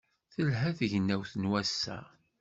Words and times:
Telha 0.33 0.69
tegnawt 0.77 1.33
n 1.41 1.49
wass-a. 1.51 1.99